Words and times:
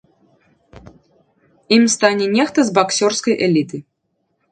Ім 1.77 1.83
стане 1.95 2.25
нехта 2.37 2.59
з 2.71 2.73
баксёрскай 2.79 3.35
эліты. 3.49 3.77